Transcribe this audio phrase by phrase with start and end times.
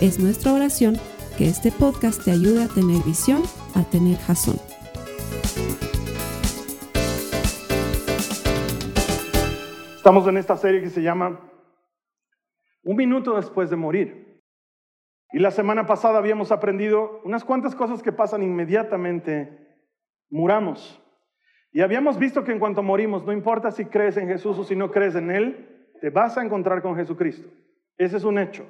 [0.00, 0.94] Es nuestra oración
[1.36, 3.42] que este podcast te ayude a tener visión,
[3.74, 4.54] a tener jazón.
[9.96, 11.40] Estamos en esta serie que se llama
[12.84, 14.40] Un minuto después de morir.
[15.32, 19.82] Y la semana pasada habíamos aprendido unas cuantas cosas que pasan inmediatamente,
[20.30, 21.02] muramos.
[21.72, 24.76] Y habíamos visto que en cuanto morimos, no importa si crees en Jesús o si
[24.76, 27.48] no crees en Él, te vas a encontrar con Jesucristo.
[27.96, 28.64] Ese es un hecho.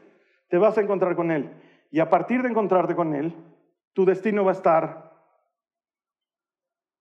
[0.49, 1.51] Te vas a encontrar con Él.
[1.91, 3.35] Y a partir de encontrarte con Él,
[3.93, 5.13] tu destino va a estar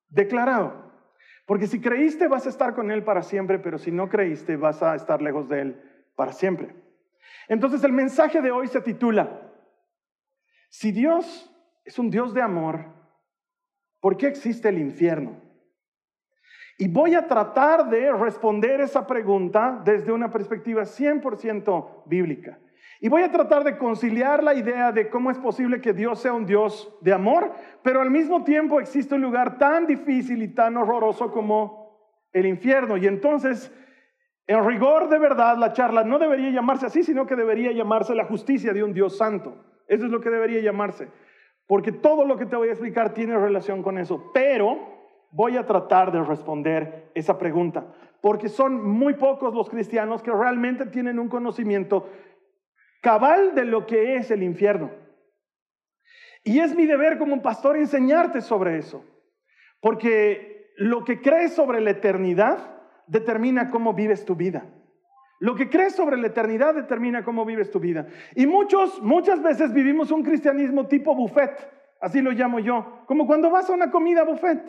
[0.10, 0.88] declarado.
[1.46, 4.84] Porque si creíste vas a estar con Él para siempre, pero si no creíste vas
[4.84, 5.82] a estar lejos de Él
[6.16, 6.76] para siempre.
[7.48, 9.42] Entonces el mensaje de hoy se titula,
[10.70, 11.50] si Dios
[11.86, 12.86] es un Dios de amor,
[14.02, 15.42] ¿por qué existe el infierno?
[16.78, 22.60] Y voy a tratar de responder esa pregunta desde una perspectiva 100% bíblica.
[23.00, 26.34] Y voy a tratar de conciliar la idea de cómo es posible que Dios sea
[26.34, 27.52] un Dios de amor,
[27.84, 32.98] pero al mismo tiempo existe un lugar tan difícil y tan horroroso como el infierno.
[32.98, 33.72] Y entonces,
[34.48, 38.26] en rigor de verdad, la charla no debería llamarse así, sino que debería llamarse la
[38.26, 39.64] justicia de un Dios santo.
[39.88, 41.08] Eso es lo que debería llamarse.
[41.68, 44.32] Porque todo lo que te voy a explicar tiene relación con eso.
[44.34, 44.98] Pero
[45.32, 47.86] voy a tratar de responder esa pregunta,
[48.22, 52.08] porque son muy pocos los cristianos que realmente tienen un conocimiento
[53.02, 54.92] cabal de lo que es el infierno.
[56.44, 59.04] Y es mi deber como pastor enseñarte sobre eso,
[59.82, 62.78] porque lo que crees sobre la eternidad
[63.08, 64.66] determina cómo vives tu vida.
[65.40, 68.08] Lo que crees sobre la eternidad determina cómo vives tu vida.
[68.36, 71.52] Y muchos, muchas veces vivimos un cristianismo tipo buffet,
[72.02, 74.64] así lo llamo yo, como cuando vas a una comida buffet.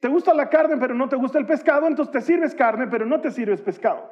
[0.00, 3.04] Te gusta la carne, pero no te gusta el pescado, entonces te sirves carne, pero
[3.04, 4.10] no te sirves pescado.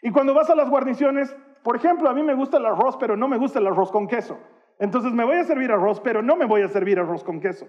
[0.00, 3.16] Y cuando vas a las guarniciones, por ejemplo, a mí me gusta el arroz, pero
[3.16, 4.38] no me gusta el arroz con queso.
[4.78, 7.68] Entonces me voy a servir arroz, pero no me voy a servir arroz con queso.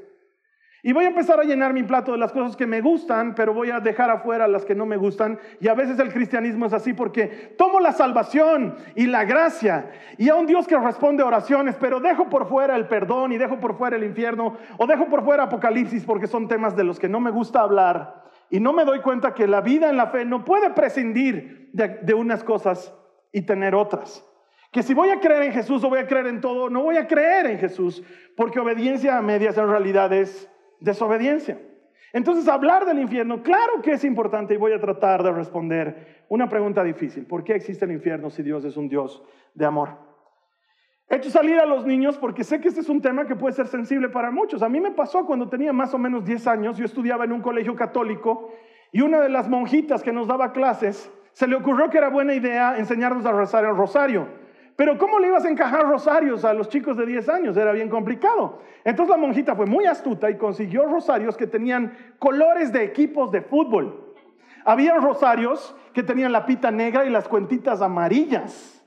[0.86, 3.54] Y voy a empezar a llenar mi plato de las cosas que me gustan, pero
[3.54, 5.40] voy a dejar afuera las que no me gustan.
[5.62, 10.28] Y a veces el cristianismo es así porque tomo la salvación y la gracia y
[10.28, 13.78] a un Dios que responde oraciones, pero dejo por fuera el perdón y dejo por
[13.78, 17.22] fuera el infierno o dejo por fuera Apocalipsis porque son temas de los que no
[17.22, 18.22] me gusta hablar.
[18.50, 22.00] Y no me doy cuenta que la vida en la fe no puede prescindir de,
[22.02, 22.94] de unas cosas
[23.34, 24.26] y tener otras.
[24.72, 26.96] Que si voy a creer en Jesús o voy a creer en todo, no voy
[26.96, 28.02] a creer en Jesús,
[28.38, 30.50] porque obediencia a medias en realidad es
[30.80, 31.60] desobediencia.
[32.14, 36.48] Entonces, hablar del infierno, claro que es importante y voy a tratar de responder una
[36.48, 37.26] pregunta difícil.
[37.26, 39.24] ¿Por qué existe el infierno si Dios es un Dios
[39.56, 39.90] de amor?
[41.10, 43.56] He hecho salir a los niños porque sé que este es un tema que puede
[43.56, 44.62] ser sensible para muchos.
[44.62, 47.42] A mí me pasó cuando tenía más o menos 10 años, yo estudiaba en un
[47.42, 48.54] colegio católico
[48.92, 52.34] y una de las monjitas que nos daba clases se le ocurrió que era buena
[52.34, 54.28] idea enseñarnos a rezar el rosario.
[54.76, 57.58] Pero ¿cómo le ibas a encajar rosarios a los chicos de 10 años?
[57.58, 58.60] Era bien complicado.
[58.84, 63.42] Entonces la monjita fue muy astuta y consiguió rosarios que tenían colores de equipos de
[63.42, 64.16] fútbol.
[64.66, 68.84] Había rosarios que tenían la pita negra y las cuentitas amarillas.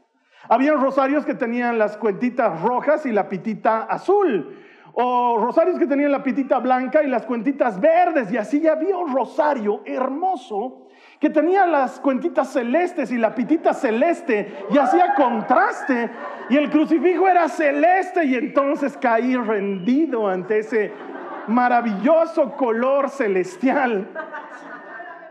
[0.48, 4.58] Había rosarios que tenían las cuentitas rojas y la pitita azul.
[4.92, 8.32] O rosarios que tenían la pitita blanca y las cuentitas verdes.
[8.32, 10.85] Y así había un rosario hermoso
[11.20, 16.10] que tenía las cuentitas celestes y la pitita celeste y hacía contraste
[16.50, 20.92] y el crucifijo era celeste y entonces caí rendido ante ese
[21.48, 24.08] maravilloso color celestial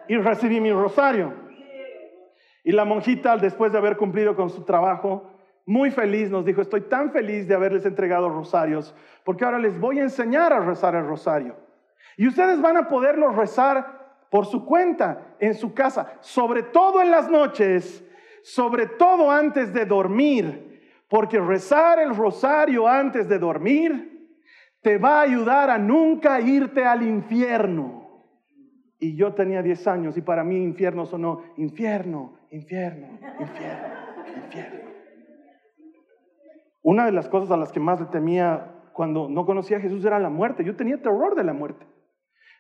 [0.08, 1.34] y recibí mi rosario.
[2.64, 5.32] Y la monjita, después de haber cumplido con su trabajo,
[5.68, 10.00] muy feliz nos dijo, estoy tan feliz de haberles entregado rosarios, porque ahora les voy
[10.00, 11.56] a enseñar a rezar el rosario.
[12.18, 17.12] Y ustedes van a poderlo rezar por su cuenta en su casa, sobre todo en
[17.12, 18.04] las noches,
[18.44, 24.16] sobre todo antes de dormir, porque rezar el rosario antes de dormir
[24.82, 28.24] te va a ayudar a nunca irte al infierno.
[29.00, 33.88] Y yo tenía 10 años y para mí infierno sonó infierno, infierno, infierno,
[34.44, 34.80] infierno.
[36.84, 40.06] Una de las cosas a las que más le temía cuando no conocía a Jesús
[40.06, 40.64] era la muerte.
[40.64, 41.84] Yo tenía terror de la muerte.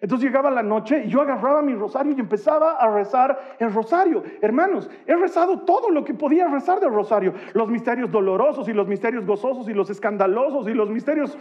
[0.01, 4.23] Entonces llegaba la noche y yo agarraba mi rosario y empezaba a rezar el rosario.
[4.41, 7.33] Hermanos, he rezado todo lo que podía rezar del rosario.
[7.53, 11.37] Los misterios dolorosos y los misterios gozosos y los escandalosos y los misterios...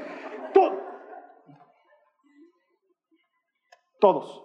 [3.98, 4.44] todos.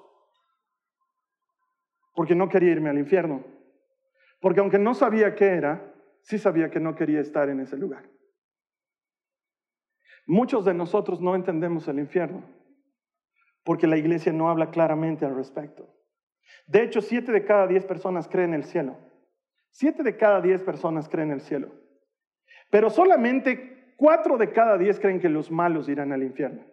[2.16, 3.44] Porque no quería irme al infierno.
[4.42, 8.10] Porque aunque no sabía qué era, sí sabía que no quería estar en ese lugar.
[10.26, 12.59] Muchos de nosotros no entendemos el infierno
[13.64, 15.88] porque la iglesia no habla claramente al respecto.
[16.68, 18.98] De hecho, siete de cada diez personas creen en el cielo.
[19.72, 21.70] Siete de cada diez personas creen en el cielo.
[22.70, 26.64] Pero solamente cuatro de cada diez creen que los malos irán al infierno.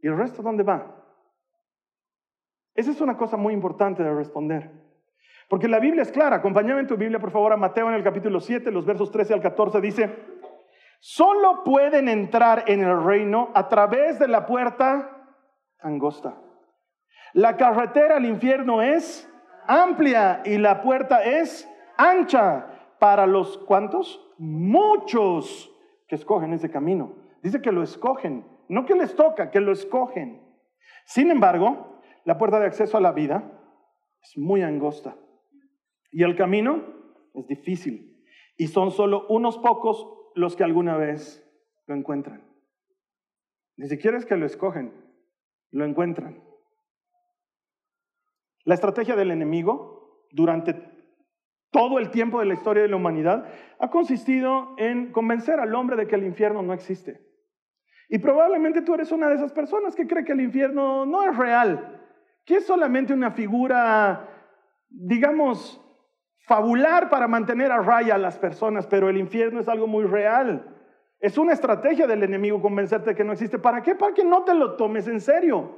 [0.00, 1.02] ¿Y el resto dónde va?
[2.74, 4.70] Esa es una cosa muy importante de responder.
[5.48, 6.36] Porque la Biblia es clara.
[6.36, 9.34] Acompáñame en tu Biblia, por favor, a Mateo en el capítulo 7, los versos 13
[9.34, 9.80] al 14.
[9.80, 10.10] Dice,
[10.98, 15.21] solo pueden entrar en el reino a través de la puerta
[15.82, 16.36] angosta.
[17.34, 19.28] La carretera al infierno es
[19.66, 25.70] amplia y la puerta es ancha para los cuantos, muchos
[26.08, 27.14] que escogen ese camino.
[27.42, 30.40] Dice que lo escogen, no que les toca, que lo escogen.
[31.04, 33.42] Sin embargo, la puerta de acceso a la vida
[34.22, 35.16] es muy angosta
[36.12, 36.84] y el camino
[37.34, 38.24] es difícil
[38.56, 41.44] y son solo unos pocos los que alguna vez
[41.86, 42.46] lo encuentran.
[43.76, 44.92] Ni siquiera es que lo escogen,
[45.72, 46.42] lo encuentran.
[48.64, 50.74] La estrategia del enemigo durante
[51.70, 53.46] todo el tiempo de la historia de la humanidad
[53.80, 57.20] ha consistido en convencer al hombre de que el infierno no existe.
[58.08, 61.36] Y probablemente tú eres una de esas personas que cree que el infierno no es
[61.36, 62.00] real,
[62.44, 64.28] que es solamente una figura,
[64.90, 65.80] digamos,
[66.46, 70.81] fabular para mantener a raya a las personas, pero el infierno es algo muy real.
[71.22, 73.56] Es una estrategia del enemigo convencerte que no existe.
[73.56, 73.94] ¿Para qué?
[73.94, 75.70] Para que no te lo tomes en serio.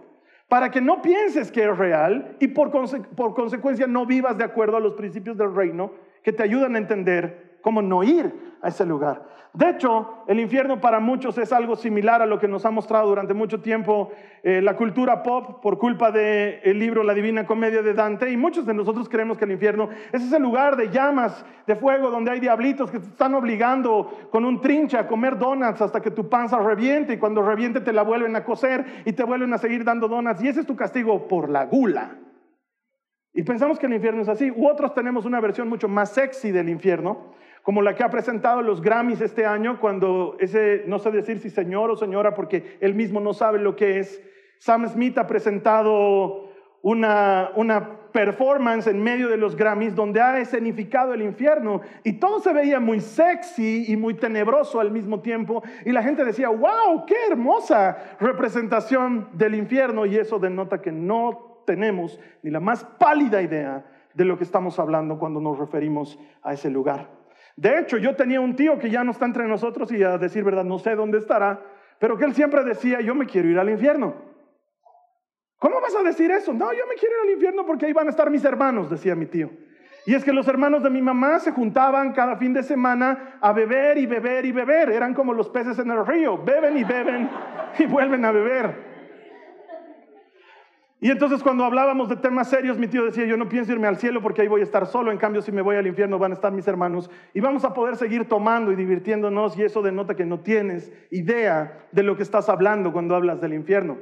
[0.49, 2.71] Para que no pienses que es real y por,
[3.15, 5.93] por consecuencia no vivas de acuerdo a los principios del reino
[6.23, 8.33] que te ayudan a entender cómo no ir
[8.65, 9.23] a ese lugar.
[9.53, 13.09] De hecho, el infierno para muchos es algo similar a lo que nos ha mostrado
[13.09, 14.11] durante mucho tiempo
[14.43, 18.31] eh, la cultura pop por culpa del libro La Divina Comedia de Dante.
[18.31, 22.11] Y muchos de nosotros creemos que el infierno es ese lugar de llamas, de fuego,
[22.11, 26.11] donde hay diablitos que te están obligando con un trinche a comer donuts hasta que
[26.11, 27.13] tu panza reviente.
[27.13, 30.43] Y cuando reviente te la vuelven a coser y te vuelven a seguir dando donuts.
[30.43, 32.17] Y ese es tu castigo por la gula.
[33.33, 34.51] Y pensamos que el infierno es así.
[34.51, 37.35] U otros tenemos una versión mucho más sexy del infierno
[37.65, 41.49] como la que ha presentado los Grammys este año, cuando ese, no sé decir si
[41.49, 44.23] señor o señora, porque él mismo no sabe lo que es,
[44.59, 46.51] Sam Smith ha presentado
[46.83, 52.39] una, una performance en medio de los Grammys donde ha escenificado el infierno y todo
[52.41, 57.07] se veía muy sexy y muy tenebroso al mismo tiempo y la gente decía, wow,
[57.07, 63.41] qué hermosa representación del infierno y eso denota que no tenemos ni la más pálida
[63.41, 67.24] idea de lo que estamos hablando cuando nos referimos a ese lugar.
[67.57, 70.43] De hecho, yo tenía un tío que ya no está entre nosotros y a decir
[70.45, 71.61] verdad no sé dónde estará,
[71.99, 74.15] pero que él siempre decía, yo me quiero ir al infierno.
[75.59, 76.53] ¿Cómo vas a decir eso?
[76.53, 79.15] No, yo me quiero ir al infierno porque ahí van a estar mis hermanos, decía
[79.15, 79.51] mi tío.
[80.07, 83.53] Y es que los hermanos de mi mamá se juntaban cada fin de semana a
[83.53, 84.91] beber y beber y beber.
[84.91, 87.31] Eran como los peces en el río, beben y beben
[87.79, 88.94] y vuelven a beber.
[91.05, 93.99] Y entonces cuando hablábamos de temas serios, mi tío decía, yo no pienso irme al
[93.99, 96.31] cielo porque ahí voy a estar solo, en cambio si me voy al infierno van
[96.31, 100.15] a estar mis hermanos y vamos a poder seguir tomando y divirtiéndonos y eso denota
[100.15, 103.99] que no tienes idea de lo que estás hablando cuando hablas del infierno.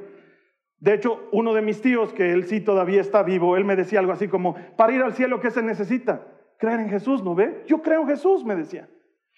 [0.79, 3.99] De hecho, uno de mis tíos, que él sí todavía está vivo, él me decía
[3.99, 6.25] algo así como, para ir al cielo, ¿qué se necesita?
[6.57, 7.65] Creer en Jesús, ¿no ve?
[7.67, 8.87] Yo creo en Jesús, me decía.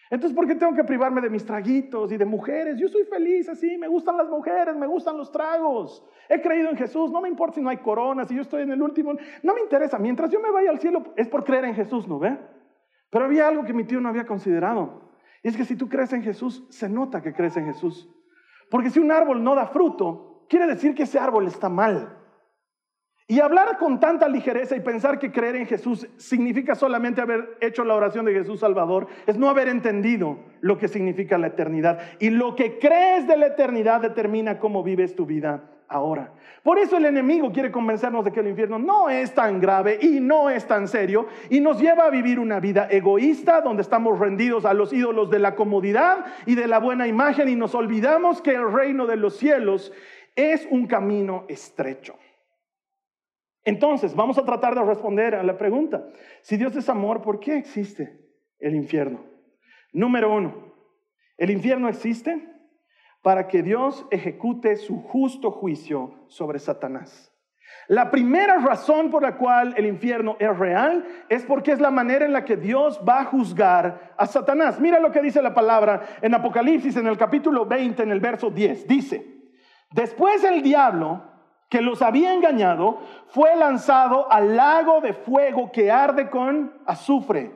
[0.10, 2.78] Entonces, ¿por qué tengo que privarme de mis traguitos y de mujeres?
[2.78, 6.06] Yo soy feliz así, me gustan las mujeres, me gustan los tragos.
[6.30, 8.72] He creído en Jesús, no me importa si no hay coronas, si yo estoy en
[8.72, 9.98] el último, no me interesa.
[9.98, 12.38] Mientras yo me vaya al cielo es por creer en Jesús, ¿no ve?
[13.10, 15.12] Pero había algo que mi tío no había considerado.
[15.42, 18.10] Y es que si tú crees en Jesús, se nota que crees en Jesús.
[18.70, 22.18] Porque si un árbol no da fruto, quiere decir que ese árbol está mal.
[23.28, 27.84] Y hablar con tanta ligereza y pensar que creer en Jesús significa solamente haber hecho
[27.84, 32.00] la oración de Jesús Salvador es no haber entendido lo que significa la eternidad.
[32.20, 36.34] Y lo que crees de la eternidad determina cómo vives tu vida ahora.
[36.62, 40.20] Por eso el enemigo quiere convencernos de que el infierno no es tan grave y
[40.20, 44.66] no es tan serio y nos lleva a vivir una vida egoísta donde estamos rendidos
[44.66, 48.54] a los ídolos de la comodidad y de la buena imagen y nos olvidamos que
[48.54, 49.92] el reino de los cielos
[50.36, 52.16] es un camino estrecho.
[53.66, 56.08] Entonces, vamos a tratar de responder a la pregunta.
[56.42, 58.20] Si Dios es amor, ¿por qué existe
[58.60, 59.26] el infierno?
[59.92, 60.74] Número uno,
[61.38, 62.48] el infierno existe
[63.24, 67.36] para que Dios ejecute su justo juicio sobre Satanás.
[67.88, 72.26] La primera razón por la cual el infierno es real es porque es la manera
[72.26, 74.80] en la que Dios va a juzgar a Satanás.
[74.80, 78.52] Mira lo que dice la palabra en Apocalipsis en el capítulo 20, en el verso
[78.52, 78.88] 10.
[78.88, 79.26] Dice,
[79.92, 81.35] después el diablo
[81.70, 87.52] que los había engañado fue lanzado al lago de fuego que arde con azufre,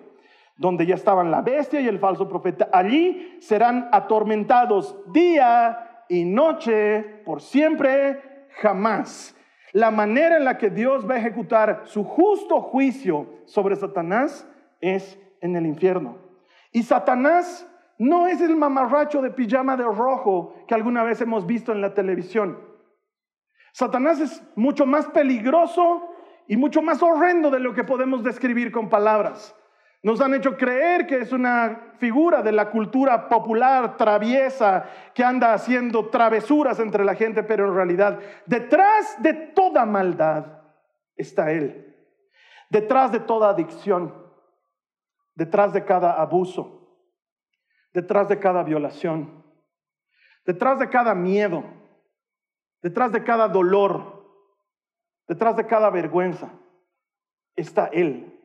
[0.57, 2.69] donde ya estaban la bestia y el falso profeta.
[2.73, 9.35] Allí serán atormentados día y noche por siempre, jamás.
[9.71, 14.47] La manera en la que Dios va a ejecutar su justo juicio sobre Satanás
[14.81, 16.17] es en el infierno.
[16.71, 17.67] Y Satanás
[17.99, 21.93] no es el mamarracho de pijama de rojo que alguna vez hemos visto en la
[21.93, 22.68] televisión.
[23.71, 26.09] Satanás es mucho más peligroso
[26.47, 29.55] y mucho más horrendo de lo que podemos describir con palabras.
[30.01, 35.53] Nos han hecho creer que es una figura de la cultura popular traviesa que anda
[35.53, 40.61] haciendo travesuras entre la gente, pero en realidad detrás de toda maldad
[41.17, 41.85] está Él.
[42.69, 44.13] Detrás de toda adicción,
[45.35, 46.97] detrás de cada abuso,
[47.91, 49.43] detrás de cada violación,
[50.45, 51.78] detrás de cada miedo,
[52.81, 54.25] detrás de cada dolor,
[55.27, 56.51] detrás de cada vergüenza,
[57.55, 58.39] está Él.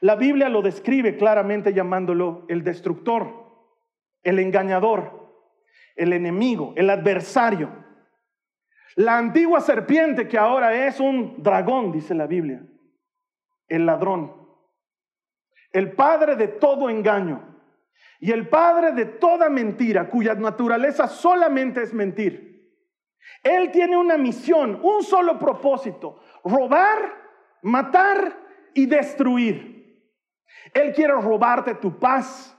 [0.00, 3.44] La Biblia lo describe claramente llamándolo el destructor,
[4.22, 5.24] el engañador,
[5.96, 7.84] el enemigo, el adversario.
[8.96, 12.62] La antigua serpiente que ahora es un dragón, dice la Biblia,
[13.66, 14.44] el ladrón,
[15.72, 17.60] el padre de todo engaño
[18.20, 22.53] y el padre de toda mentira, cuya naturaleza solamente es mentir.
[23.44, 26.98] Él tiene una misión, un solo propósito, robar,
[27.62, 28.38] matar
[28.72, 29.74] y destruir.
[30.72, 32.58] Él quiere robarte tu paz.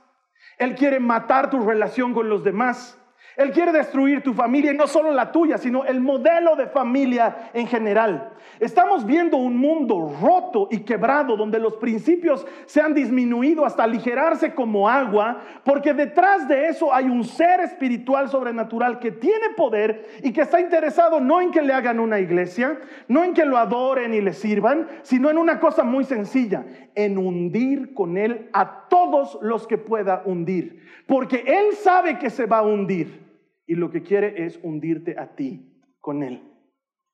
[0.58, 3.02] Él quiere matar tu relación con los demás.
[3.38, 7.50] Él quiere destruir tu familia y no solo la tuya, sino el modelo de familia
[7.54, 8.32] en general.
[8.62, 14.54] Estamos viendo un mundo roto y quebrado donde los principios se han disminuido hasta aligerarse
[14.54, 20.32] como agua, porque detrás de eso hay un ser espiritual sobrenatural que tiene poder y
[20.32, 24.14] que está interesado no en que le hagan una iglesia, no en que lo adoren
[24.14, 26.64] y le sirvan, sino en una cosa muy sencilla,
[26.96, 32.46] en hundir con él a todos los que pueda hundir, porque él sabe que se
[32.46, 33.25] va a hundir
[33.66, 36.44] y lo que quiere es hundirte a ti con Él.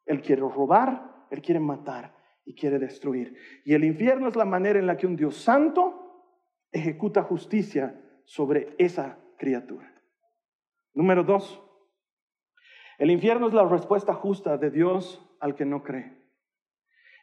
[0.06, 2.16] Él quiere robar, Él quiere matar
[2.46, 3.38] y quiere destruir.
[3.66, 6.28] Y el infierno es la manera en la que un Dios santo
[6.72, 9.92] ejecuta justicia sobre esa criatura.
[10.94, 11.62] Número dos,
[12.98, 16.18] el infierno es la respuesta justa de Dios al que no cree.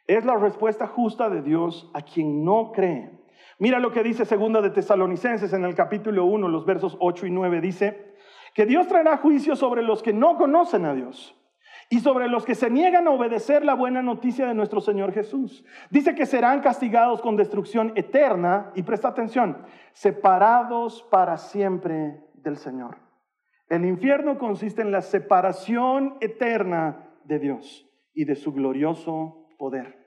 [0.07, 3.11] Es la respuesta justa de Dios a quien no cree.
[3.59, 7.31] Mira lo que dice segunda de Tesalonicenses en el capítulo 1, los versos 8 y
[7.31, 8.08] 9 dice,
[8.59, 11.33] que Dios traerá juicio sobre los que no conocen a Dios
[11.89, 15.63] y sobre los que se niegan a obedecer la buena noticia de nuestro Señor Jesús.
[15.89, 19.59] Dice que serán castigados con destrucción eterna y presta atención,
[19.93, 22.97] separados para siempre del Señor.
[23.69, 30.05] El infierno consiste en la separación eterna de Dios y de su glorioso poder.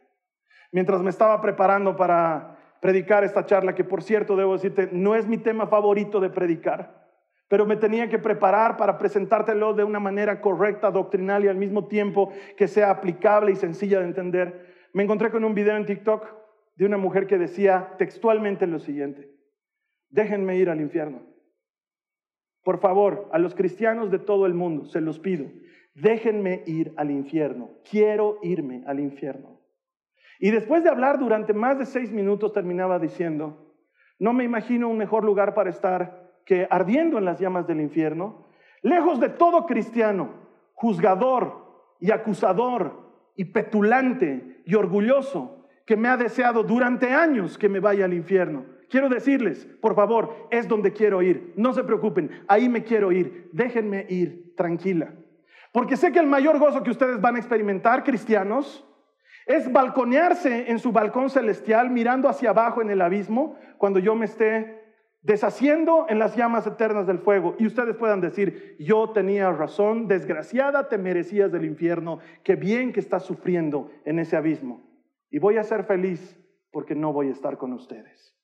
[0.72, 5.26] Mientras me estaba preparando para predicar esta charla, que por cierto debo decirte, no es
[5.26, 7.01] mi tema favorito de predicar,
[7.48, 11.86] pero me tenía que preparar para presentártelo de una manera correcta, doctrinal y al mismo
[11.86, 14.74] tiempo que sea aplicable y sencilla de entender.
[14.94, 16.26] Me encontré con un video en TikTok
[16.76, 19.30] de una mujer que decía textualmente lo siguiente,
[20.08, 21.22] déjenme ir al infierno.
[22.64, 25.46] Por favor, a los cristianos de todo el mundo, se los pido,
[25.94, 29.60] déjenme ir al infierno, quiero irme al infierno.
[30.38, 33.74] Y después de hablar durante más de seis minutos terminaba diciendo,
[34.18, 38.46] no me imagino un mejor lugar para estar que ardiendo en las llamas del infierno,
[38.82, 40.30] lejos de todo cristiano,
[40.74, 41.62] juzgador
[42.00, 48.04] y acusador y petulante y orgulloso, que me ha deseado durante años que me vaya
[48.04, 48.64] al infierno.
[48.88, 51.54] Quiero decirles, por favor, es donde quiero ir.
[51.56, 53.48] No se preocupen, ahí me quiero ir.
[53.52, 55.14] Déjenme ir tranquila.
[55.72, 58.86] Porque sé que el mayor gozo que ustedes van a experimentar, cristianos,
[59.46, 64.26] es balconearse en su balcón celestial mirando hacia abajo en el abismo cuando yo me
[64.26, 64.81] esté
[65.22, 67.54] deshaciendo en las llamas eternas del fuego.
[67.58, 73.00] Y ustedes puedan decir, yo tenía razón, desgraciada te merecías del infierno, qué bien que
[73.00, 74.82] estás sufriendo en ese abismo.
[75.30, 76.38] Y voy a ser feliz
[76.70, 78.36] porque no voy a estar con ustedes.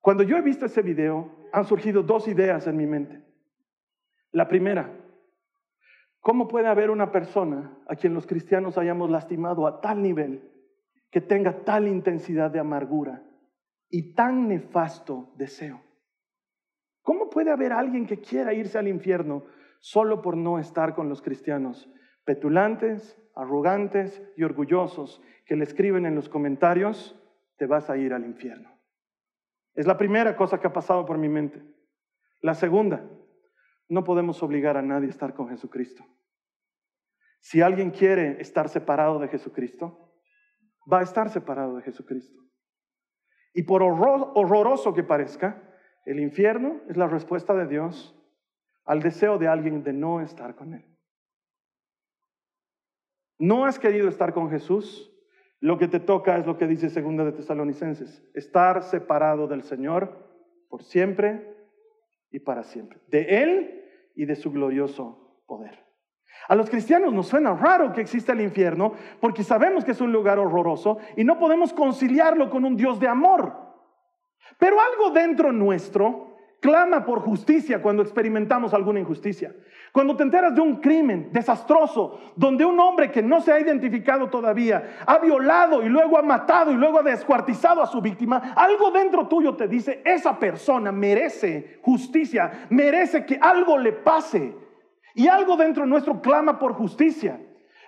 [0.00, 3.22] Cuando yo he visto ese video, han surgido dos ideas en mi mente.
[4.32, 4.90] La primera,
[6.20, 10.50] ¿cómo puede haber una persona a quien los cristianos hayamos lastimado a tal nivel
[11.10, 13.22] que tenga tal intensidad de amargura?
[13.88, 15.82] Y tan nefasto deseo.
[17.02, 19.44] ¿Cómo puede haber alguien que quiera irse al infierno
[19.80, 21.88] solo por no estar con los cristianos
[22.24, 27.20] petulantes, arrogantes y orgullosos que le escriben en los comentarios,
[27.56, 28.70] te vas a ir al infierno.
[29.74, 31.62] Es la primera cosa que ha pasado por mi mente.
[32.40, 33.04] La segunda,
[33.88, 36.04] no podemos obligar a nadie a estar con Jesucristo.
[37.40, 40.14] Si alguien quiere estar separado de Jesucristo,
[40.90, 42.40] va a estar separado de Jesucristo.
[43.54, 45.62] Y por horroroso que parezca,
[46.04, 48.14] el infierno es la respuesta de Dios
[48.84, 50.84] al deseo de alguien de no estar con Él.
[53.38, 55.10] No has querido estar con Jesús,
[55.60, 60.28] lo que te toca es lo que dice segunda de Tesalonicenses, estar separado del Señor
[60.68, 61.56] por siempre
[62.30, 63.84] y para siempre, de Él
[64.14, 65.83] y de su glorioso poder.
[66.48, 70.12] A los cristianos nos suena raro que exista el infierno porque sabemos que es un
[70.12, 73.52] lugar horroroso y no podemos conciliarlo con un Dios de amor.
[74.58, 79.54] Pero algo dentro nuestro clama por justicia cuando experimentamos alguna injusticia.
[79.92, 84.30] Cuando te enteras de un crimen desastroso, donde un hombre que no se ha identificado
[84.30, 88.90] todavía ha violado y luego ha matado y luego ha descuartizado a su víctima, algo
[88.90, 94.63] dentro tuyo te dice, esa persona merece justicia, merece que algo le pase.
[95.14, 97.40] Y algo dentro nuestro clama por justicia.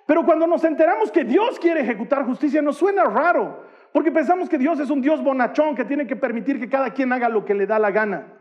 [0.07, 4.59] Pero cuando nos enteramos que Dios quiere ejecutar justicia, nos suena raro, porque pensamos que
[4.59, 7.55] Dios es un Dios bonachón que tiene que permitir que cada quien haga lo que
[7.55, 8.33] le da la gana.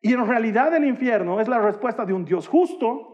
[0.00, 3.12] Y en realidad el infierno es la respuesta de un Dios justo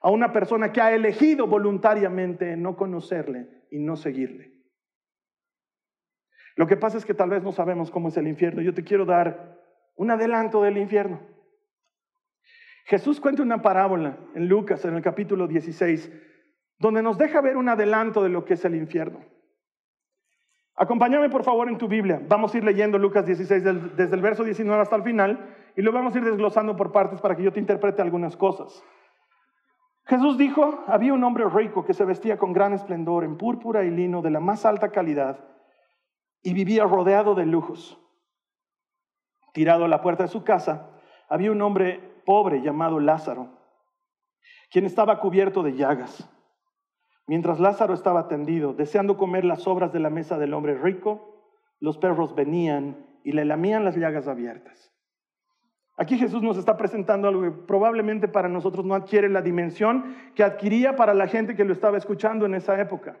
[0.00, 4.52] a una persona que ha elegido voluntariamente no conocerle y no seguirle.
[6.56, 8.62] Lo que pasa es que tal vez no sabemos cómo es el infierno.
[8.62, 9.60] Yo te quiero dar
[9.94, 11.20] un adelanto del infierno.
[12.86, 16.08] Jesús cuenta una parábola en Lucas, en el capítulo 16,
[16.78, 19.24] donde nos deja ver un adelanto de lo que es el infierno.
[20.76, 22.22] Acompáñame por favor en tu Biblia.
[22.28, 23.64] Vamos a ir leyendo Lucas 16
[23.96, 27.20] desde el verso 19 hasta el final y lo vamos a ir desglosando por partes
[27.20, 28.84] para que yo te interprete algunas cosas.
[30.04, 33.90] Jesús dijo, había un hombre rico que se vestía con gran esplendor en púrpura y
[33.90, 35.40] lino de la más alta calidad
[36.40, 37.98] y vivía rodeado de lujos.
[39.52, 40.90] Tirado a la puerta de su casa,
[41.28, 43.48] había un hombre pobre llamado Lázaro,
[44.70, 46.28] quien estaba cubierto de llagas
[47.26, 51.42] Mientras Lázaro estaba tendido, deseando comer las sobras de la mesa del hombre rico,
[51.80, 54.92] los perros venían y le lamían las llagas abiertas.
[55.96, 60.44] Aquí Jesús nos está presentando algo que probablemente para nosotros no adquiere la dimensión que
[60.44, 63.16] adquiría para la gente que lo estaba escuchando en esa época.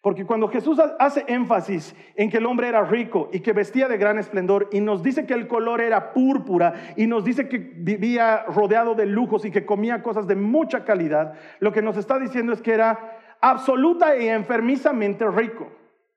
[0.00, 3.98] Porque cuando Jesús hace énfasis en que el hombre era rico y que vestía de
[3.98, 8.44] gran esplendor y nos dice que el color era púrpura y nos dice que vivía
[8.44, 12.52] rodeado de lujos y que comía cosas de mucha calidad, lo que nos está diciendo
[12.52, 15.68] es que era absoluta y enfermizamente rico.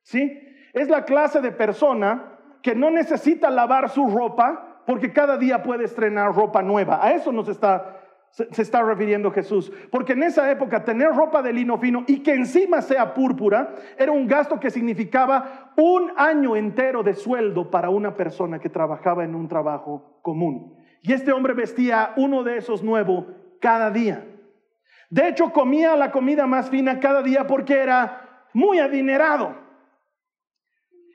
[0.03, 0.39] ¿Sí?
[0.73, 5.85] Es la clase de persona que no necesita lavar su ropa porque cada día puede
[5.85, 7.03] estrenar ropa nueva.
[7.03, 8.00] A eso nos está
[8.31, 9.71] se, está refiriendo Jesús.
[9.91, 14.11] Porque en esa época tener ropa de lino fino y que encima sea púrpura era
[14.11, 19.35] un gasto que significaba un año entero de sueldo para una persona que trabajaba en
[19.35, 20.77] un trabajo común.
[21.01, 23.25] Y este hombre vestía uno de esos nuevos
[23.59, 24.27] cada día.
[25.09, 29.55] De hecho, comía la comida más fina cada día porque era muy adinerado.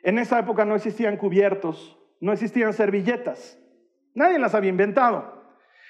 [0.02, 3.58] En esa época no existían cubiertos, no existían servilletas.
[4.14, 5.35] Nadie las había inventado.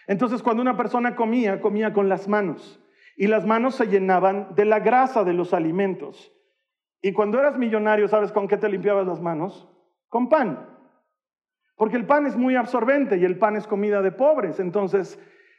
[0.07, 2.81] Entonces, cuando una persona comía, comía con las manos.
[3.17, 6.33] Y las manos se llenaban de la grasa de los alimentos.
[7.03, 9.69] Y cuando eras millonario, ¿sabes con qué te limpiabas las manos?
[10.09, 10.69] Con pan.
[11.77, 14.61] Porque el pan es muy absorbente y el pan es comida de pobres.
[14.61, 15.19] Entonces,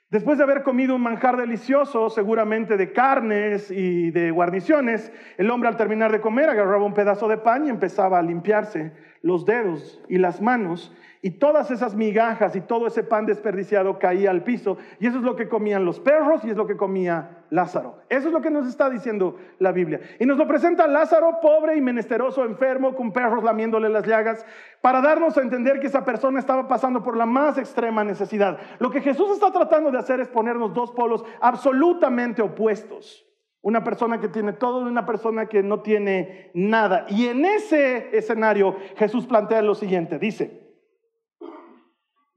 [0.09, 5.67] Después de haber comido un manjar delicioso, seguramente de carnes y de guarniciones, el hombre
[5.67, 8.93] al terminar de comer agarraba un pedazo de pan y empezaba a limpiarse
[9.27, 14.31] los dedos y las manos y todas esas migajas y todo ese pan desperdiciado caía
[14.31, 14.77] al piso.
[14.99, 17.99] Y eso es lo que comían los perros y es lo que comía Lázaro.
[18.07, 19.99] Eso es lo que nos está diciendo la Biblia.
[20.19, 24.45] Y nos lo presenta Lázaro, pobre y menesteroso, enfermo, con perros lamiéndole las llagas,
[24.79, 28.57] para darnos a entender que esa persona estaba pasando por la más extrema necesidad.
[28.79, 33.26] Lo que Jesús está tratando de hacer es ponernos dos polos absolutamente opuestos.
[33.61, 37.05] Una persona que tiene todo y una persona que no tiene nada.
[37.09, 40.19] Y en ese escenario Jesús plantea lo siguiente.
[40.19, 40.67] Dice,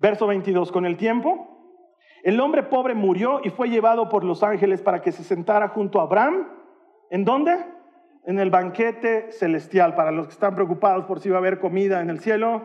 [0.01, 1.47] Verso 22, con el tiempo,
[2.23, 6.01] el hombre pobre murió y fue llevado por los ángeles para que se sentara junto
[6.01, 6.49] a Abraham.
[7.11, 7.59] ¿En dónde?
[8.25, 9.95] En el banquete celestial.
[9.95, 12.63] Para los que están preocupados por si va a haber comida en el cielo,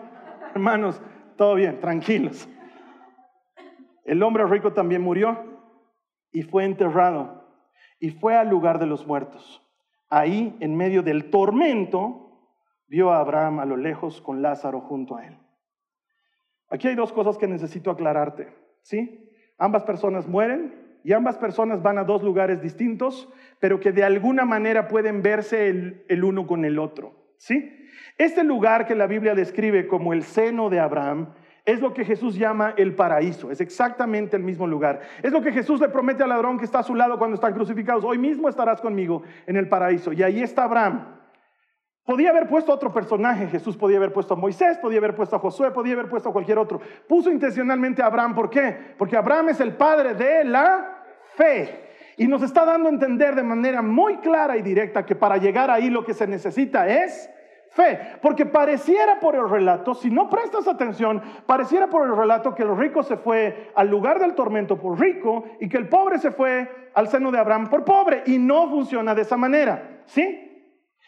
[0.54, 1.02] hermanos,
[1.36, 2.48] todo bien, tranquilos.
[4.06, 5.38] El hombre rico también murió
[6.32, 7.45] y fue enterrado
[8.00, 9.62] y fue al lugar de los muertos.
[10.10, 12.40] Ahí, en medio del tormento,
[12.88, 15.38] vio a Abraham a lo lejos con Lázaro junto a él.
[16.70, 19.30] Aquí hay dos cosas que necesito aclararte, ¿sí?
[19.58, 24.44] Ambas personas mueren, y ambas personas van a dos lugares distintos, pero que de alguna
[24.44, 27.36] manera pueden verse el, el uno con el otro.
[27.38, 27.72] ¿Sí?
[28.18, 32.36] Este lugar que la Biblia describe como el seno de Abraham es lo que Jesús
[32.36, 35.02] llama el paraíso, es exactamente el mismo lugar.
[35.24, 37.54] Es lo que Jesús le promete al ladrón que está a su lado cuando están
[37.54, 38.04] crucificados.
[38.04, 40.14] Hoy mismo estarás conmigo en el paraíso.
[40.14, 41.16] Y ahí está Abraham.
[42.06, 45.40] Podía haber puesto otro personaje, Jesús podía haber puesto a Moisés, podía haber puesto a
[45.40, 46.80] Josué, podía haber puesto a cualquier otro.
[47.08, 48.94] Puso intencionalmente a Abraham, ¿por qué?
[48.96, 51.04] Porque Abraham es el padre de la
[51.36, 51.82] fe.
[52.18, 55.72] Y nos está dando a entender de manera muy clara y directa que para llegar
[55.72, 57.28] ahí lo que se necesita es
[57.76, 58.18] fe.
[58.22, 62.76] Porque pareciera por el relato, si no prestas atención, pareciera por el relato que el
[62.76, 66.90] rico se fue al lugar del tormento por rico y que el pobre se fue
[66.94, 68.24] al seno de Abraham por pobre.
[68.26, 70.02] Y no funciona de esa manera.
[70.06, 70.42] ¿Sí?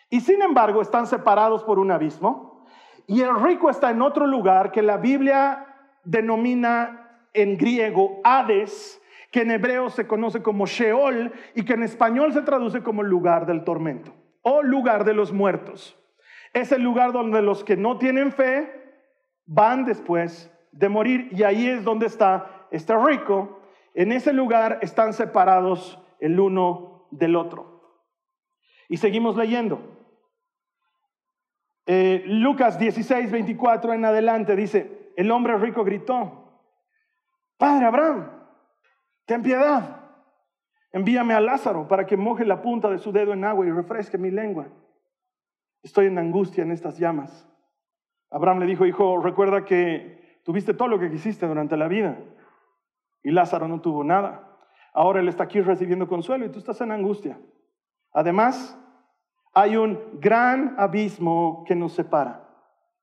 [0.10, 2.66] Y sin embargo están separados por un abismo.
[3.08, 5.66] Y el rico está en otro lugar que la Biblia
[6.04, 9.02] denomina en griego Hades,
[9.32, 13.46] que en hebreo se conoce como Sheol y que en español se traduce como lugar
[13.46, 15.97] del tormento o lugar de los muertos.
[16.58, 18.68] Es el lugar donde los que no tienen fe
[19.46, 23.62] van después de morir y ahí es donde está este rico.
[23.94, 28.02] En ese lugar están separados el uno del otro.
[28.90, 29.80] Y seguimos leyendo.
[31.86, 36.60] Eh, Lucas 16, 24 en adelante dice, el hombre rico gritó,
[37.58, 38.32] Padre Abraham,
[39.28, 40.08] ten piedad,
[40.92, 44.18] envíame a Lázaro para que moje la punta de su dedo en agua y refresque
[44.18, 44.68] mi lengua
[45.84, 47.48] Estoy en angustia en estas llamas.
[48.30, 52.18] Abraham le dijo, hijo, recuerda que tuviste todo lo que quisiste durante la vida
[53.24, 54.58] y Lázaro no tuvo nada.
[54.94, 57.40] Ahora él está aquí recibiendo consuelo y tú estás en angustia.
[58.14, 58.78] Además,
[59.54, 62.48] hay un gran abismo que nos separa.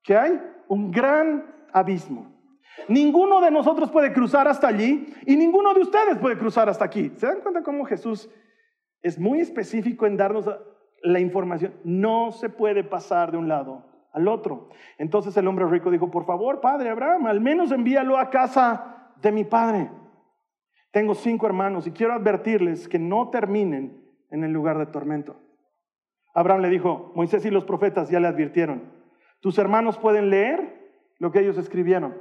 [0.03, 0.41] ¿Qué hay?
[0.67, 2.33] Un gran abismo.
[2.87, 7.11] Ninguno de nosotros puede cruzar hasta allí y ninguno de ustedes puede cruzar hasta aquí.
[7.15, 8.29] ¿Se dan cuenta cómo Jesús
[9.01, 10.49] es muy específico en darnos
[11.05, 11.73] la información.
[11.83, 14.69] No se puede pasar de un lado al otro.
[14.97, 19.31] Entonces el hombre rico dijo, por favor, padre Abraham, al menos envíalo a casa de
[19.31, 19.89] mi padre.
[20.91, 25.35] Tengo cinco hermanos y quiero advertirles que no terminen en el lugar de tormento.
[26.33, 28.91] Abraham le dijo, Moisés y los profetas ya le advirtieron,
[29.41, 32.15] tus hermanos pueden leer lo que ellos escribieron.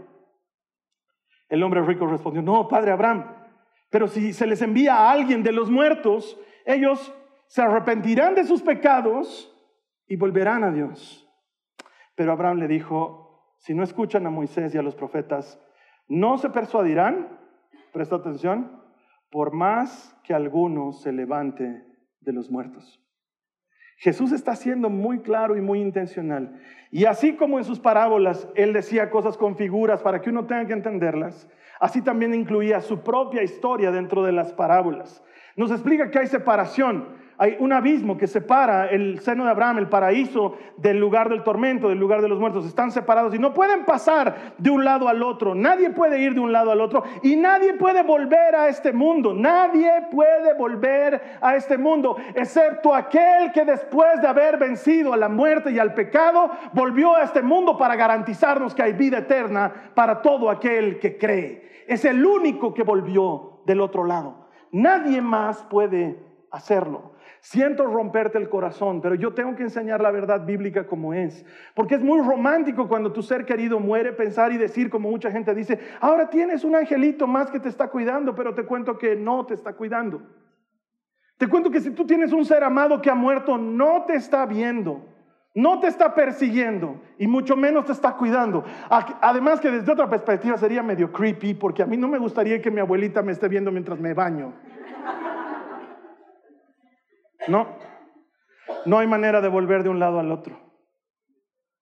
[1.49, 3.25] El hombre rico respondió, no, padre Abraham,
[3.90, 7.14] pero si se les envía a alguien de los muertos, ellos
[7.46, 9.50] se arrepentirán de sus pecados
[10.07, 11.28] y volverán a Dios.
[12.14, 15.61] Pero Abraham le dijo, si no escuchan a Moisés y a los profetas,
[16.09, 17.38] no se persuadirán,
[17.92, 18.83] presta atención,
[19.30, 21.85] por más que alguno se levante
[22.20, 23.00] de los muertos.
[23.96, 26.61] Jesús está siendo muy claro y muy intencional.
[26.90, 30.66] Y así como en sus parábolas Él decía cosas con figuras para que uno tenga
[30.66, 31.48] que entenderlas,
[31.80, 35.22] así también incluía su propia historia dentro de las parábolas.
[35.57, 39.88] Nos explica que hay separación hay un abismo que separa el seno de Abraham, el
[39.88, 42.64] paraíso, del lugar del tormento, del lugar de los muertos.
[42.64, 45.55] Están separados y no pueden pasar de un lado al otro.
[45.55, 49.35] Nadie puede ir de un lado al otro y nadie puede volver a este mundo.
[49.35, 55.29] Nadie puede volver a este mundo, excepto aquel que después de haber vencido a la
[55.29, 60.23] muerte y al pecado, volvió a este mundo para garantizarnos que hay vida eterna para
[60.23, 61.85] todo aquel que cree.
[61.87, 64.49] Es el único que volvió del otro lado.
[64.70, 66.18] Nadie más puede
[66.51, 67.13] hacerlo.
[67.44, 71.44] Siento romperte el corazón, pero yo tengo que enseñar la verdad bíblica como es.
[71.74, 75.54] Porque es muy romántico cuando tu ser querido muere, pensar y decir, como mucha gente
[75.54, 79.44] dice, ahora tienes un angelito más que te está cuidando, pero te cuento que no
[79.44, 80.22] te está cuidando.
[81.37, 84.46] Te cuento que si tú tienes un ser amado que ha muerto, no te está
[84.46, 85.04] viendo,
[85.54, 88.64] no te está persiguiendo y mucho menos te está cuidando.
[89.20, 92.70] Además que desde otra perspectiva sería medio creepy, porque a mí no me gustaría que
[92.70, 94.54] mi abuelita me esté viendo mientras me baño.
[97.48, 97.68] No,
[98.87, 100.59] no hay manera de volver de un lado al otro.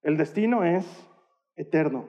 [0.03, 1.09] El destino es
[1.57, 2.09] eterno.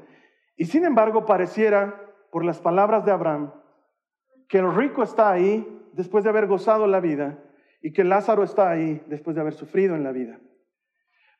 [0.55, 1.99] Y sin embargo, pareciera,
[2.31, 3.53] por las palabras de Abraham,
[4.47, 7.39] que el rico está ahí después de haber gozado la vida
[7.81, 10.39] y que Lázaro está ahí después de haber sufrido en la vida.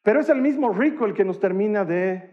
[0.04, 2.30] Pero es el mismo rico el que nos termina de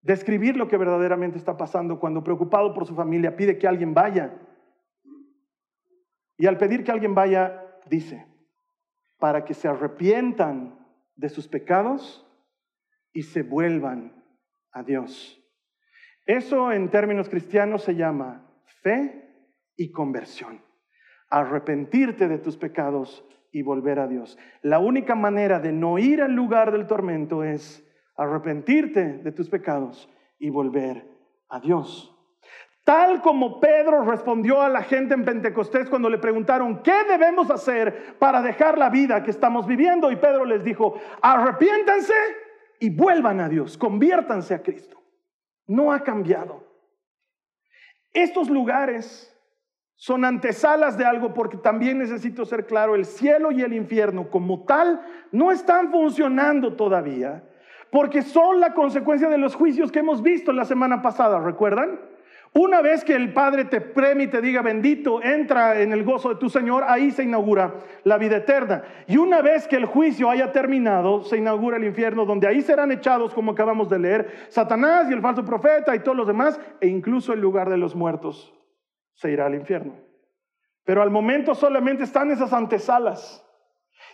[0.00, 4.34] describir lo que verdaderamente está pasando cuando preocupado por su familia pide que alguien vaya.
[6.36, 8.26] Y al pedir que alguien vaya, dice,
[9.18, 10.78] para que se arrepientan
[11.16, 12.26] de sus pecados
[13.12, 14.24] y se vuelvan
[14.72, 15.40] a Dios.
[16.26, 18.50] Eso en términos cristianos se llama
[18.82, 19.24] fe
[19.76, 20.62] y conversión.
[21.30, 24.38] Arrepentirte de tus pecados y volver a Dios.
[24.62, 30.10] La única manera de no ir al lugar del tormento es arrepentirte de tus pecados
[30.38, 31.06] y volver
[31.48, 32.13] a Dios.
[32.84, 38.16] Tal como Pedro respondió a la gente en Pentecostés cuando le preguntaron, ¿qué debemos hacer
[38.18, 40.10] para dejar la vida que estamos viviendo?
[40.10, 42.12] Y Pedro les dijo, arrepiéntanse
[42.80, 45.02] y vuelvan a Dios, conviértanse a Cristo.
[45.66, 46.62] No ha cambiado.
[48.12, 49.34] Estos lugares
[49.96, 54.64] son antesalas de algo porque también necesito ser claro, el cielo y el infierno como
[54.66, 55.00] tal
[55.32, 57.42] no están funcionando todavía
[57.90, 62.12] porque son la consecuencia de los juicios que hemos visto la semana pasada, ¿recuerdan?
[62.56, 66.28] Una vez que el Padre te premie y te diga bendito, entra en el gozo
[66.28, 68.84] de tu Señor, ahí se inaugura la vida eterna.
[69.08, 72.92] Y una vez que el juicio haya terminado, se inaugura el infierno, donde ahí serán
[72.92, 76.86] echados, como acabamos de leer, Satanás y el falso profeta y todos los demás, e
[76.86, 78.54] incluso el lugar de los muertos
[79.14, 79.96] se irá al infierno.
[80.84, 83.44] Pero al momento solamente están esas antesalas.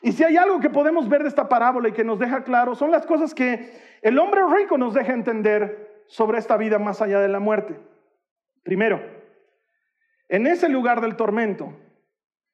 [0.00, 2.74] Y si hay algo que podemos ver de esta parábola y que nos deja claro,
[2.74, 7.20] son las cosas que el hombre rico nos deja entender sobre esta vida más allá
[7.20, 7.89] de la muerte.
[8.62, 9.01] Primero,
[10.29, 11.77] en ese lugar del tormento,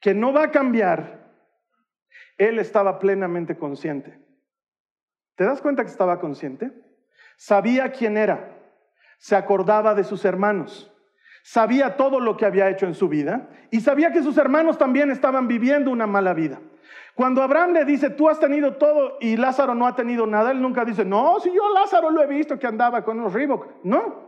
[0.00, 1.32] que no va a cambiar,
[2.38, 4.18] él estaba plenamente consciente.
[5.34, 6.72] ¿Te das cuenta que estaba consciente?
[7.36, 8.56] Sabía quién era,
[9.18, 10.90] se acordaba de sus hermanos,
[11.42, 15.10] sabía todo lo que había hecho en su vida y sabía que sus hermanos también
[15.10, 16.60] estaban viviendo una mala vida.
[17.14, 20.60] Cuando Abraham le dice, tú has tenido todo y Lázaro no ha tenido nada, él
[20.60, 23.84] nunca dice, no, si yo Lázaro lo he visto que andaba con los Reebok.
[23.84, 24.25] No,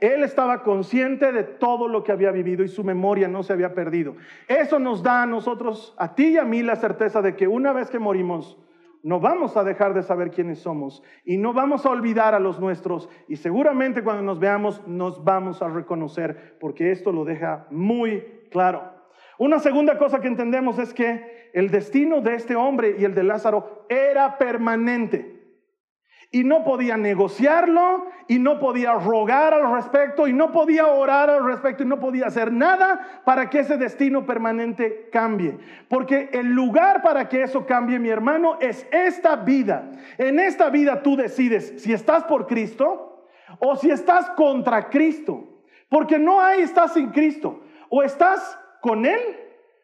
[0.00, 3.74] él estaba consciente de todo lo que había vivido y su memoria no se había
[3.74, 4.16] perdido.
[4.48, 7.72] Eso nos da a nosotros, a ti y a mí, la certeza de que una
[7.72, 8.58] vez que morimos,
[9.02, 12.58] no vamos a dejar de saber quiénes somos y no vamos a olvidar a los
[12.58, 18.22] nuestros y seguramente cuando nos veamos nos vamos a reconocer porque esto lo deja muy
[18.50, 18.82] claro.
[19.38, 23.22] Una segunda cosa que entendemos es que el destino de este hombre y el de
[23.22, 25.35] Lázaro era permanente
[26.30, 31.44] y no podía negociarlo y no podía rogar al respecto y no podía orar al
[31.44, 35.58] respecto y no podía hacer nada para que ese destino permanente cambie.
[35.88, 39.90] Porque el lugar para que eso cambie, mi hermano, es esta vida.
[40.18, 43.28] En esta vida tú decides si estás por Cristo
[43.60, 45.44] o si estás contra Cristo.
[45.88, 47.62] Porque no hay estás sin Cristo.
[47.88, 49.20] O estás con Él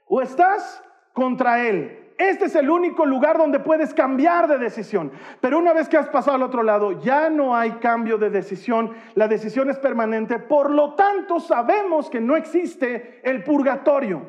[0.06, 2.01] o estás contra Él.
[2.22, 5.10] Este es el único lugar donde puedes cambiar de decisión.
[5.40, 8.92] Pero una vez que has pasado al otro lado, ya no hay cambio de decisión.
[9.16, 10.38] La decisión es permanente.
[10.38, 14.22] Por lo tanto, sabemos que no existe el purgatorio.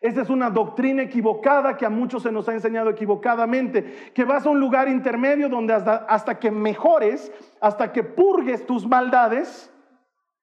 [0.00, 4.46] Esa es una doctrina equivocada que a muchos se nos ha enseñado equivocadamente, que vas
[4.46, 7.30] a un lugar intermedio donde hasta, hasta que mejores,
[7.60, 9.70] hasta que purgues tus maldades,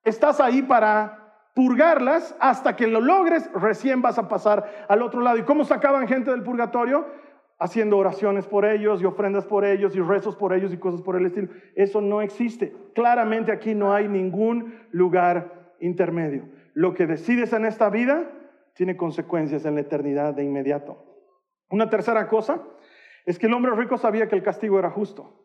[0.04, 1.21] estás ahí para
[1.54, 5.38] purgarlas hasta que lo logres, recién vas a pasar al otro lado.
[5.38, 7.06] ¿Y cómo sacaban gente del purgatorio?
[7.60, 11.16] Haciendo oraciones por ellos y ofrendas por ellos y rezos por ellos y cosas por
[11.16, 11.50] el estilo.
[11.76, 12.74] Eso no existe.
[12.96, 16.50] Claramente aquí no hay ningún lugar intermedio.
[16.74, 18.32] Lo que decides en esta vida
[18.74, 21.06] tiene consecuencias en la eternidad de inmediato.
[21.70, 22.62] Una tercera cosa
[23.26, 25.38] es que el hombre rico sabía que el castigo era justo.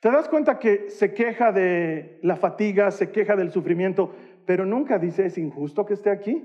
[0.00, 4.12] ¿Te das cuenta que se queja de la fatiga, se queja del sufrimiento,
[4.46, 6.44] pero nunca dice, es injusto que esté aquí.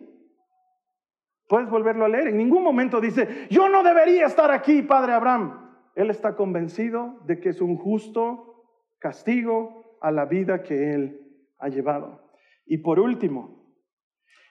[1.48, 2.28] Puedes volverlo a leer.
[2.28, 5.68] En ningún momento dice, yo no debería estar aquí, Padre Abraham.
[5.96, 8.66] Él está convencido de que es un justo
[9.00, 11.22] castigo a la vida que él
[11.58, 12.32] ha llevado.
[12.66, 13.74] Y por último,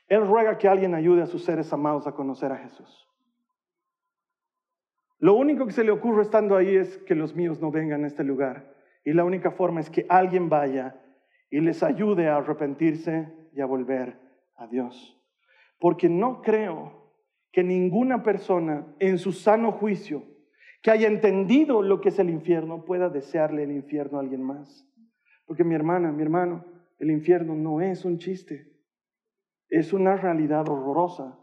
[0.09, 3.06] él ruega que alguien ayude a sus seres amados a conocer a Jesús.
[5.18, 8.06] Lo único que se le ocurre estando ahí es que los míos no vengan a
[8.06, 8.74] este lugar.
[9.04, 11.00] Y la única forma es que alguien vaya
[11.50, 14.18] y les ayude a arrepentirse y a volver
[14.56, 15.20] a Dios.
[15.78, 17.12] Porque no creo
[17.52, 20.22] que ninguna persona en su sano juicio
[20.82, 24.87] que haya entendido lo que es el infierno pueda desearle el infierno a alguien más.
[25.46, 26.64] Porque mi hermana, mi hermano,
[26.98, 28.72] el infierno no es un chiste,
[29.68, 31.38] es una realidad horrorosa,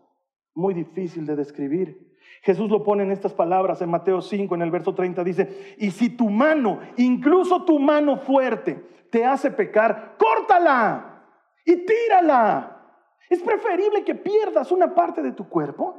[0.54, 2.13] muy difícil de describir.
[2.44, 5.92] Jesús lo pone en estas palabras en Mateo 5, en el verso 30, dice, y
[5.92, 11.24] si tu mano, incluso tu mano fuerte, te hace pecar, córtala
[11.66, 12.98] y tírala.
[13.30, 15.96] Es preferible que pierdas una parte de tu cuerpo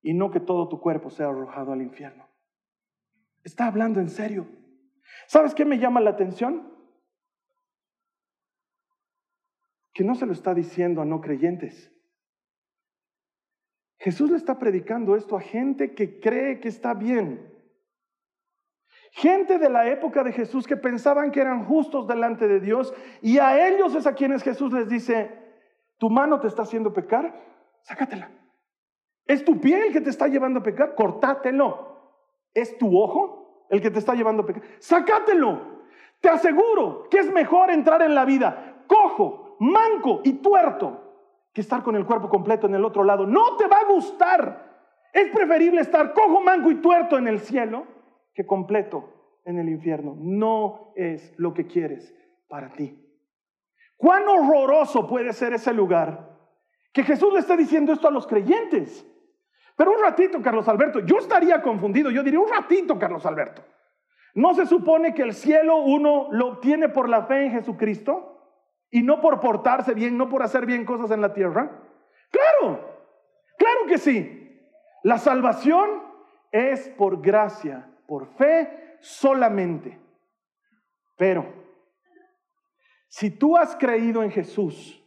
[0.00, 2.28] y no que todo tu cuerpo sea arrojado al infierno.
[3.42, 4.46] Está hablando en serio.
[5.26, 6.72] ¿Sabes qué me llama la atención?
[9.92, 11.92] Que no se lo está diciendo a no creyentes.
[14.06, 17.52] Jesús le está predicando esto a gente que cree que está bien.
[19.10, 23.38] Gente de la época de Jesús que pensaban que eran justos delante de Dios y
[23.38, 25.36] a ellos es a quienes Jesús les dice,
[25.98, 27.34] tu mano te está haciendo pecar,
[27.82, 28.30] sácatela.
[29.24, 30.94] ¿Es tu pie el que te está llevando a pecar?
[30.94, 32.14] Cortátelo.
[32.54, 34.62] ¿Es tu ojo el que te está llevando a pecar?
[34.78, 35.82] Sácatelo.
[36.20, 41.05] Te aseguro que es mejor entrar en la vida cojo, manco y tuerto
[41.56, 43.26] que estar con el cuerpo completo en el otro lado.
[43.26, 44.90] No te va a gustar.
[45.10, 47.86] Es preferible estar cojo, manco y tuerto en el cielo
[48.34, 50.14] que completo en el infierno.
[50.18, 52.14] No es lo que quieres
[52.46, 53.02] para ti.
[53.96, 56.28] Cuán horroroso puede ser ese lugar
[56.92, 59.06] que Jesús le está diciendo esto a los creyentes.
[59.78, 63.64] Pero un ratito, Carlos Alberto, yo estaría confundido, yo diría un ratito, Carlos Alberto.
[64.34, 68.35] ¿No se supone que el cielo uno lo obtiene por la fe en Jesucristo?
[68.90, 71.82] Y no por portarse bien, no por hacer bien cosas en la tierra.
[72.30, 73.04] Claro,
[73.58, 74.60] claro que sí.
[75.02, 76.02] La salvación
[76.52, 80.00] es por gracia, por fe solamente.
[81.16, 81.52] Pero,
[83.08, 85.02] si tú has creído en Jesús,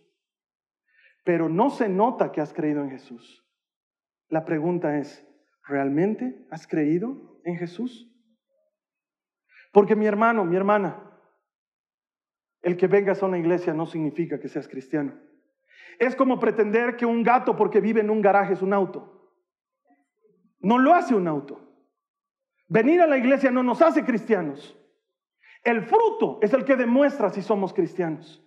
[1.23, 3.45] pero no se nota que has creído en Jesús,
[4.29, 5.25] la pregunta es,
[5.67, 8.09] ¿realmente has creído en Jesús?
[9.71, 11.08] Porque mi hermano, mi hermana,
[12.61, 15.13] el que vengas a una iglesia no significa que seas cristiano.
[15.97, 19.33] Es como pretender que un gato porque vive en un garaje es un auto.
[20.59, 21.59] No lo hace un auto.
[22.67, 24.77] Venir a la iglesia no nos hace cristianos.
[25.63, 28.43] El fruto es el que demuestra si somos cristianos.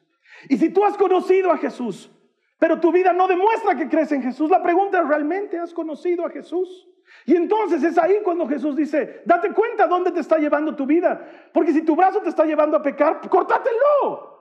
[0.49, 2.11] Y si tú has conocido a Jesús,
[2.59, 6.25] pero tu vida no demuestra que crees en Jesús, la pregunta es, ¿realmente has conocido
[6.25, 6.89] a Jesús?
[7.25, 11.29] Y entonces es ahí cuando Jesús dice, date cuenta dónde te está llevando tu vida.
[11.53, 14.33] Porque si tu brazo te está llevando a pecar, córtatelo.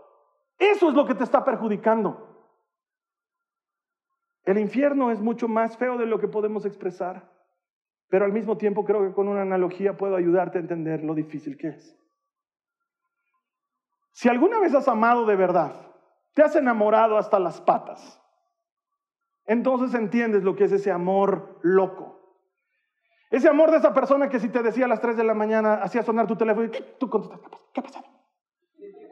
[0.58, 2.28] Eso es lo que te está perjudicando.
[4.44, 7.30] El infierno es mucho más feo de lo que podemos expresar.
[8.10, 11.58] Pero al mismo tiempo creo que con una analogía puedo ayudarte a entender lo difícil
[11.58, 11.98] que es.
[14.12, 15.74] Si alguna vez has amado de verdad,
[16.34, 18.22] te has enamorado hasta las patas,
[19.46, 22.21] entonces entiendes lo que es ese amor loco.
[23.32, 25.76] Ese amor de esa persona que si te decía a las 3 de la mañana,
[25.76, 27.40] hacía sonar tu teléfono y tú contestas,
[27.74, 28.06] ¿qué ha pasado?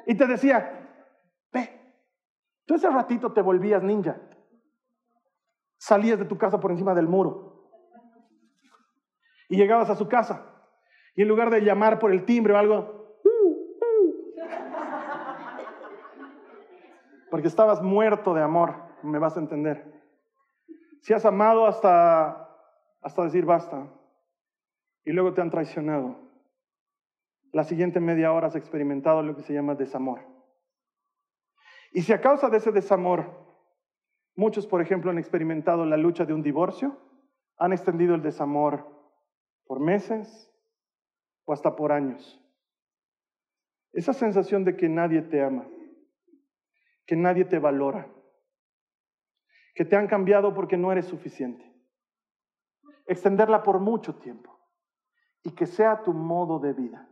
[0.06, 0.90] Y te decía,
[1.54, 1.94] ve,
[2.66, 4.18] tú ese ratito te volvías ninja.
[5.78, 7.70] Salías de tu casa por encima del muro.
[9.48, 10.46] Y llegabas a su casa.
[11.16, 13.22] Y en lugar de llamar por el timbre o algo,
[17.32, 20.04] porque estabas muerto de amor, me vas a entender.
[21.00, 22.50] Si has amado hasta,
[23.02, 23.88] hasta decir basta,
[25.10, 26.20] y luego te han traicionado.
[27.52, 30.20] La siguiente media hora has experimentado lo que se llama desamor.
[31.92, 33.26] Y si a causa de ese desamor,
[34.36, 36.96] muchos, por ejemplo, han experimentado la lucha de un divorcio,
[37.58, 38.86] han extendido el desamor
[39.66, 40.54] por meses
[41.46, 42.40] o hasta por años.
[43.92, 45.68] Esa sensación de que nadie te ama,
[47.08, 48.08] que nadie te valora,
[49.74, 51.66] que te han cambiado porque no eres suficiente.
[53.08, 54.59] Extenderla por mucho tiempo
[55.44, 57.10] y que sea tu modo de vida.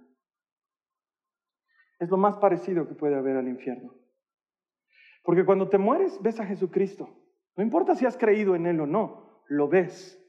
[2.00, 3.94] Es lo más parecido que puede haber al infierno.
[5.24, 7.10] Porque cuando te mueres, ves a Jesucristo.
[7.56, 10.24] No importa si has creído en Él o no, lo ves.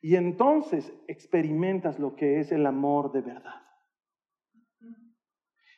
[0.00, 3.62] Y entonces experimentas lo que es el amor de verdad.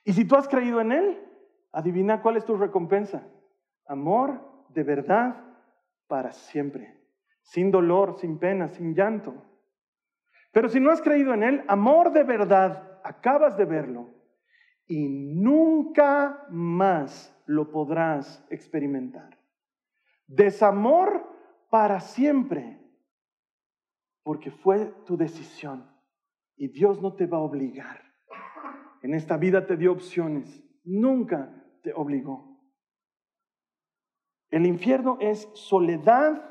[0.04, 1.18] Y si tú has creído en Él,
[1.72, 3.26] adivina cuál es tu recompensa.
[3.86, 5.44] Amor de verdad
[6.06, 6.98] para siempre.
[7.42, 9.34] Sin dolor, sin pena, sin llanto.
[10.52, 14.10] Pero si no has creído en Él, amor de verdad, acabas de verlo
[14.86, 19.38] y nunca más lo podrás experimentar.
[20.26, 21.26] Desamor
[21.70, 22.78] para siempre,
[24.22, 25.90] porque fue tu decisión
[26.56, 28.02] y Dios no te va a obligar.
[29.02, 31.50] En esta vida te dio opciones, nunca
[31.82, 32.60] te obligó.
[34.50, 36.44] El infierno es soledad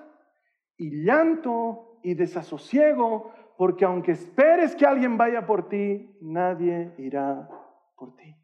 [0.76, 7.48] y llanto y desasosiego porque aunque esperes que alguien vaya por ti, nadie irá
[7.96, 8.36] por ti.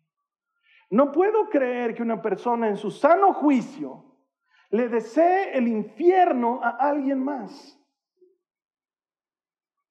[0.92, 4.16] No puedo creer que una persona en su sano juicio
[4.70, 7.84] le desee el infierno a alguien más.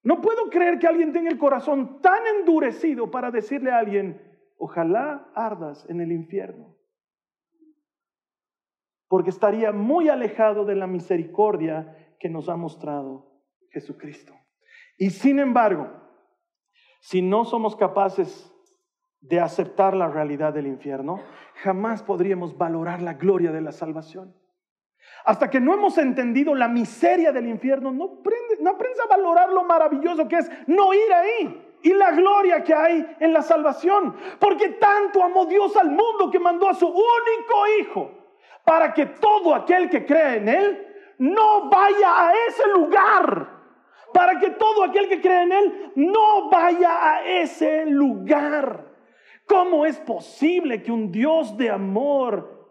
[0.04, 4.22] No puedo creer que alguien tenga el corazón tan endurecido para decirle a alguien,
[4.58, 6.76] ojalá ardas en el infierno.
[9.08, 14.32] Porque estaría muy alejado de la misericordia que nos ha mostrado Jesucristo.
[14.96, 15.90] Y sin embargo,
[17.00, 18.52] si no somos capaces
[19.20, 21.20] de aceptar la realidad del infierno,
[21.62, 24.34] jamás podríamos valorar la gloria de la salvación.
[25.24, 28.20] Hasta que no hemos entendido la miseria del infierno, no,
[28.68, 33.16] aprendes a valorar lo maravilloso que es no ir ahí y la gloria que hay
[33.20, 34.16] en la salvación.
[34.38, 38.10] Porque tanto amó Dios al mundo que mandó a su único Hijo
[38.64, 43.55] para que todo aquel que crea en Él no vaya a ese lugar
[44.12, 48.86] para que todo aquel que cree en Él no vaya a ese lugar.
[49.46, 52.68] ¿Cómo es posible que un Dios de amor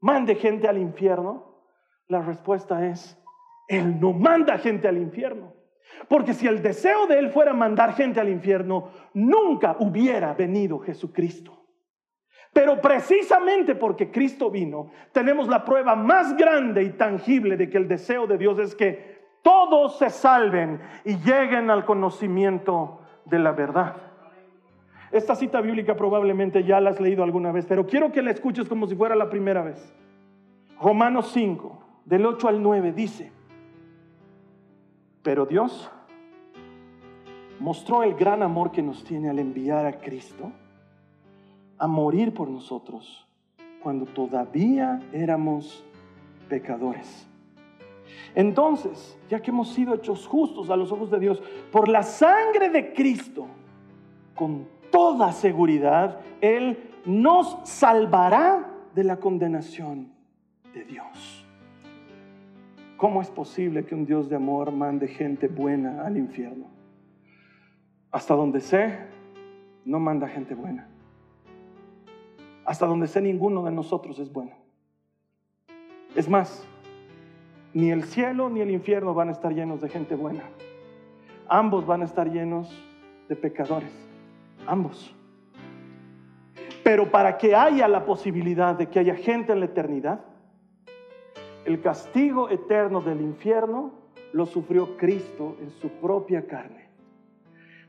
[0.00, 1.62] mande gente al infierno?
[2.08, 3.16] La respuesta es,
[3.68, 5.54] Él no manda gente al infierno.
[6.08, 11.66] Porque si el deseo de Él fuera mandar gente al infierno, nunca hubiera venido Jesucristo.
[12.52, 17.86] Pero precisamente porque Cristo vino, tenemos la prueba más grande y tangible de que el
[17.86, 19.15] deseo de Dios es que
[19.46, 23.94] todos se salven y lleguen al conocimiento de la verdad.
[25.12, 28.68] Esta cita bíblica probablemente ya la has leído alguna vez, pero quiero que la escuches
[28.68, 29.94] como si fuera la primera vez.
[30.80, 33.30] Romanos 5, del 8 al 9, dice,
[35.22, 35.92] pero Dios
[37.60, 40.50] mostró el gran amor que nos tiene al enviar a Cristo
[41.78, 43.28] a morir por nosotros
[43.80, 45.84] cuando todavía éramos
[46.48, 47.28] pecadores.
[48.34, 52.70] Entonces, ya que hemos sido hechos justos a los ojos de Dios por la sangre
[52.70, 53.46] de Cristo,
[54.34, 60.12] con toda seguridad, Él nos salvará de la condenación
[60.72, 61.46] de Dios.
[62.96, 66.66] ¿Cómo es posible que un Dios de amor mande gente buena al infierno?
[68.10, 68.98] Hasta donde sé,
[69.84, 70.88] no manda gente buena.
[72.64, 74.52] Hasta donde sé, ninguno de nosotros es bueno.
[76.14, 76.66] Es más,
[77.76, 80.44] ni el cielo ni el infierno van a estar llenos de gente buena.
[81.46, 82.74] Ambos van a estar llenos
[83.28, 83.92] de pecadores.
[84.66, 85.14] Ambos.
[86.82, 90.20] Pero para que haya la posibilidad de que haya gente en la eternidad,
[91.66, 93.92] el castigo eterno del infierno
[94.32, 96.88] lo sufrió Cristo en su propia carne.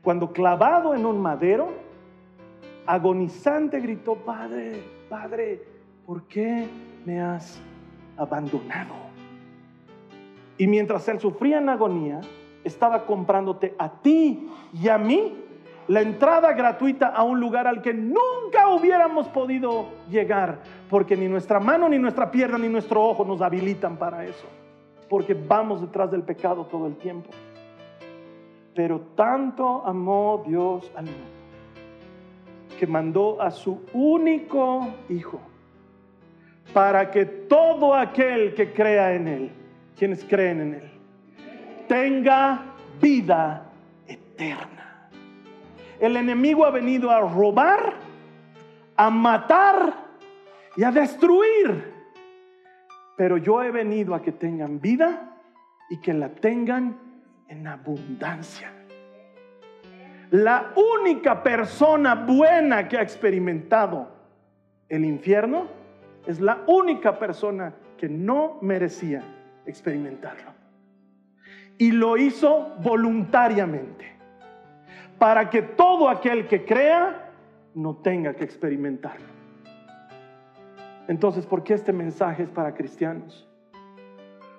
[0.02, 1.70] Cuando clavado en un madero,
[2.84, 5.62] agonizante gritó, Padre, Padre,
[6.04, 6.68] ¿por qué
[7.06, 7.58] me has
[8.18, 9.07] abandonado?
[10.58, 12.20] Y mientras él sufría en agonía,
[12.64, 15.44] estaba comprándote a ti y a mí
[15.86, 20.58] la entrada gratuita a un lugar al que nunca hubiéramos podido llegar,
[20.90, 24.46] porque ni nuestra mano, ni nuestra pierna, ni nuestro ojo nos habilitan para eso,
[25.08, 27.30] porque vamos detrás del pecado todo el tiempo.
[28.74, 31.38] Pero tanto amó Dios al mundo
[32.78, 35.40] que mandó a su único Hijo
[36.72, 39.52] para que todo aquel que crea en Él,
[39.98, 40.90] quienes creen en Él,
[41.88, 42.62] tenga
[43.00, 43.64] vida
[44.06, 45.10] eterna.
[45.98, 47.94] El enemigo ha venido a robar,
[48.96, 49.94] a matar
[50.76, 51.92] y a destruir.
[53.16, 55.36] Pero yo he venido a que tengan vida
[55.90, 56.96] y que la tengan
[57.48, 58.72] en abundancia.
[60.30, 64.08] La única persona buena que ha experimentado
[64.88, 65.66] el infierno
[66.26, 69.24] es la única persona que no merecía
[69.68, 70.52] experimentarlo.
[71.76, 74.12] Y lo hizo voluntariamente
[75.18, 77.30] para que todo aquel que crea
[77.74, 79.26] no tenga que experimentarlo.
[81.06, 83.48] Entonces, ¿por qué este mensaje es para cristianos?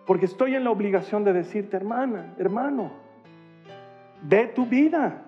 [0.05, 2.91] Porque estoy en la obligación de decirte, hermana, hermano,
[4.23, 5.21] de tu vida.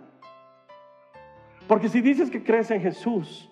[1.68, 3.50] Porque si dices que crees en Jesús,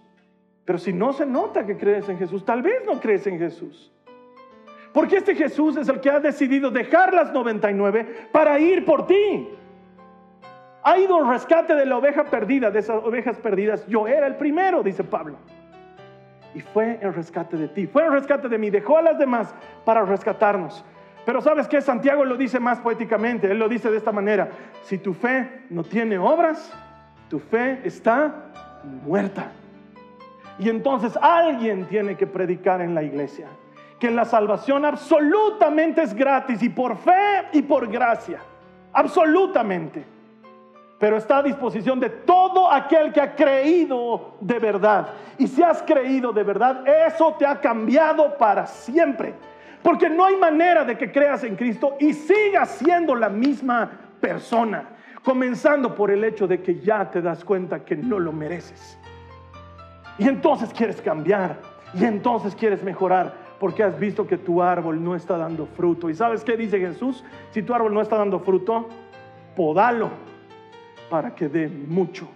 [0.65, 3.91] pero si no se nota que crees en Jesús, tal vez no crees en Jesús.
[4.99, 9.47] Porque este Jesús es el que ha decidido dejar las 99 para ir por ti.
[10.83, 13.87] Ha ido un rescate de la oveja perdida, de esas ovejas perdidas.
[13.87, 15.37] Yo era el primero, dice Pablo.
[16.53, 18.69] Y fue el rescate de ti, fue el rescate de mí.
[18.69, 20.83] Dejó a las demás para rescatarnos.
[21.25, 23.49] Pero sabes que Santiago lo dice más poéticamente.
[23.49, 24.49] Él lo dice de esta manera.
[24.81, 26.73] Si tu fe no tiene obras,
[27.29, 28.51] tu fe está
[29.05, 29.53] muerta.
[30.59, 33.47] Y entonces alguien tiene que predicar en la iglesia
[33.99, 38.39] que la salvación absolutamente es gratis y por fe y por gracia.
[38.93, 40.19] Absolutamente
[40.99, 45.07] pero está a disposición de todo aquel que ha creído de verdad.
[45.37, 49.33] Y si has creído de verdad, eso te ha cambiado para siempre.
[49.81, 53.89] Porque no hay manera de que creas en Cristo y sigas siendo la misma
[54.19, 54.89] persona.
[55.23, 58.99] Comenzando por el hecho de que ya te das cuenta que no lo mereces.
[60.17, 61.55] Y entonces quieres cambiar.
[61.93, 63.38] Y entonces quieres mejorar.
[63.60, 66.10] Porque has visto que tu árbol no está dando fruto.
[66.10, 67.24] ¿Y sabes qué dice Jesús?
[67.51, 68.88] Si tu árbol no está dando fruto,
[69.55, 70.10] podalo
[71.10, 72.30] para que dé mucho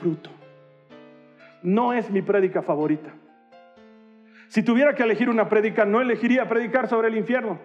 [0.00, 0.30] fruto.
[1.62, 3.10] No es mi prédica favorita.
[4.48, 7.58] Si tuviera que elegir una prédica, no elegiría predicar sobre el infierno.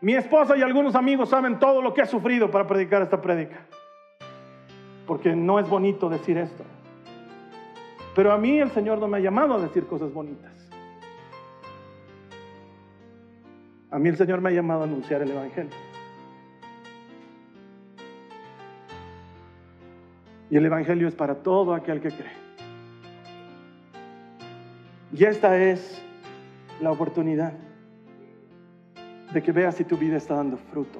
[0.00, 3.60] Mi esposa y algunos amigos saben todo lo que he sufrido para predicar esta prédica.
[5.06, 6.64] Porque no es bonito decir esto.
[8.14, 10.63] Pero a mí el Señor no me ha llamado a decir cosas bonitas.
[13.94, 15.70] A mí el Señor me ha llamado a anunciar el Evangelio.
[20.50, 22.32] Y el Evangelio es para todo aquel que cree.
[25.12, 26.02] Y esta es
[26.80, 27.52] la oportunidad
[29.32, 30.98] de que veas si tu vida está dando fruto.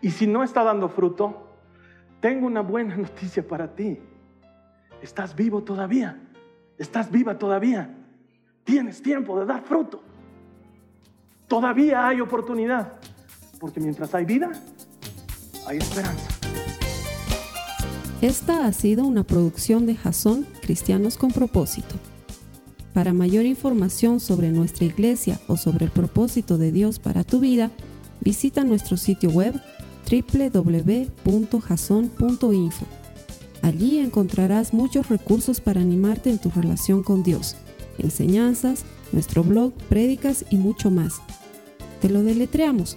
[0.00, 1.58] Y si no está dando fruto,
[2.20, 3.98] tengo una buena noticia para ti.
[5.02, 6.20] Estás vivo todavía.
[6.78, 7.92] Estás viva todavía.
[8.62, 10.04] Tienes tiempo de dar fruto.
[11.48, 12.94] Todavía hay oportunidad.
[13.58, 14.50] Porque mientras hay vida,
[15.66, 16.28] hay esperanza.
[18.20, 21.94] Esta ha sido una producción de Jason Cristianos con Propósito.
[22.94, 27.70] Para mayor información sobre nuestra iglesia o sobre el propósito de Dios para tu vida,
[28.22, 29.60] visita nuestro sitio web
[30.10, 30.86] www.jason.info.
[33.62, 37.56] Allí encontrarás muchos recursos para animarte en tu relación con Dios,
[37.98, 41.20] enseñanzas, nuestro blog, prédicas y mucho más.
[42.00, 42.96] Te lo deletreamos